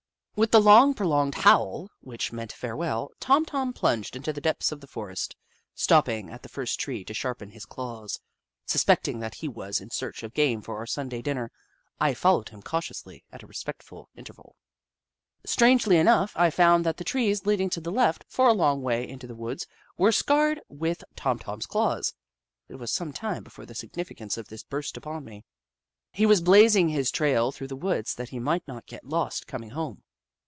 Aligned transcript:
With 0.33 0.51
the 0.51 0.61
long, 0.61 0.95
prolonged 0.95 1.35
howl 1.35 1.91
which 1.99 2.31
meant 2.31 2.51
farewell, 2.51 3.11
Tom 3.19 3.45
Tom 3.45 3.73
plunged 3.73 4.15
into 4.15 4.33
the 4.33 4.41
depths 4.41 4.71
of 4.71 4.81
the 4.81 4.87
forest, 4.87 5.35
stopping 5.75 6.31
at 6.31 6.41
the 6.41 6.49
first 6.49 6.79
tree 6.79 7.03
to 7.05 7.13
sharpen 7.13 7.51
his 7.51 7.63
claws. 7.65 8.19
Suspecting 8.65 9.19
that 9.19 9.35
he 9.35 9.47
was 9.47 9.79
in 9.79 9.91
search 9.91 10.23
of 10.23 10.33
game 10.33 10.63
for 10.63 10.77
our 10.79 10.87
Sunday 10.87 11.21
dinner, 11.21 11.51
I 11.99 12.15
followed 12.15 12.49
him 12.49 12.63
cautiously 12.63 13.23
at 13.31 13.43
a 13.43 13.45
respectful 13.45 14.09
in 14.15 14.23
terval. 14.25 14.53
Strangely 15.45 15.97
enough, 15.97 16.31
I 16.35 16.49
found 16.49 16.87
that 16.87 16.97
the 16.97 17.03
trees 17.03 17.45
leading 17.45 17.69
to 17.69 17.81
the 17.81 17.91
left, 17.91 18.25
for 18.27 18.47
a 18.47 18.53
long 18.53 18.81
way 18.81 19.07
into 19.07 19.27
the 19.27 19.35
wood, 19.35 19.61
were 19.95 20.11
scarred 20.13 20.59
with 20.69 21.03
Tom 21.15 21.37
Tom's 21.37 21.67
claws. 21.67 22.13
It 22.67 22.75
was 22.77 22.89
some 22.91 23.13
time 23.13 23.43
before 23.43 23.67
the 23.67 23.75
siofnificance 23.75 24.39
of 24.39 24.47
this 24.47 24.63
burst 24.63 24.97
upon 24.97 25.23
me. 25.23 25.43
He 26.11 26.25
was 26.25 26.41
blazing 26.41 26.89
his 26.89 27.11
trail 27.11 27.51
through 27.51 27.67
the 27.67 27.75
woods 27.75 28.15
that 28.15 28.29
he 28.29 28.39
might 28.39 28.67
not 28.67 28.87
get 28.87 29.03
lost 29.05 29.45
coming 29.45 29.71
home. 29.71 30.01